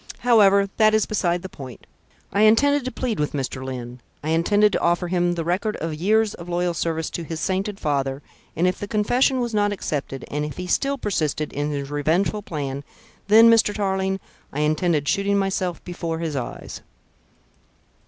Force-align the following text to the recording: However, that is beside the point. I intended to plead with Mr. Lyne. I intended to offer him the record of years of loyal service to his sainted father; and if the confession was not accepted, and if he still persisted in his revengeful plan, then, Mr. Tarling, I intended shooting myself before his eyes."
However, 0.21 0.67
that 0.77 0.95
is 0.95 1.05
beside 1.05 1.43
the 1.43 1.47
point. 1.47 1.85
I 2.33 2.41
intended 2.41 2.83
to 2.85 2.91
plead 2.91 3.19
with 3.19 3.33
Mr. 3.33 3.63
Lyne. 3.63 4.01
I 4.23 4.29
intended 4.29 4.71
to 4.71 4.79
offer 4.81 5.09
him 5.09 5.33
the 5.35 5.43
record 5.43 5.75
of 5.75 5.93
years 5.93 6.33
of 6.33 6.49
loyal 6.49 6.73
service 6.73 7.11
to 7.11 7.23
his 7.23 7.39
sainted 7.39 7.79
father; 7.79 8.23
and 8.55 8.65
if 8.65 8.79
the 8.79 8.87
confession 8.87 9.39
was 9.41 9.53
not 9.53 9.71
accepted, 9.71 10.25
and 10.31 10.43
if 10.43 10.57
he 10.57 10.65
still 10.65 10.97
persisted 10.97 11.53
in 11.53 11.69
his 11.69 11.91
revengeful 11.91 12.41
plan, 12.41 12.83
then, 13.27 13.47
Mr. 13.47 13.75
Tarling, 13.75 14.19
I 14.51 14.61
intended 14.61 15.07
shooting 15.07 15.37
myself 15.37 15.83
before 15.83 16.17
his 16.17 16.35
eyes." 16.35 16.81